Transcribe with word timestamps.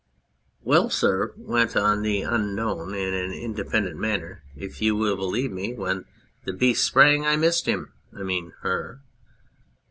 "Well, 0.63 0.89
sir," 0.89 1.31
went 1.37 1.77
on 1.77 2.01
the 2.01 2.23
Unknown 2.23 2.95
in 2.95 3.13
an 3.13 3.31
inde 3.33 3.63
pendent 3.69 3.97
manner," 3.97 4.41
if 4.65 4.81
you 4.81 4.95
will 4.95 5.15
believe 5.15 5.51
me, 5.51 5.75
when 5.75 6.05
the 6.43 6.53
beast 6.53 6.83
sprang 6.83 7.23
I 7.27 7.35
missed 7.35 7.67
him 7.67 7.93
I 8.11 8.23
mean 8.23 8.51
her." 8.61 9.01